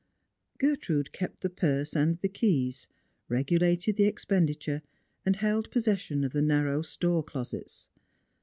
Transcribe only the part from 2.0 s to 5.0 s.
the keys, regiilated the expenditure,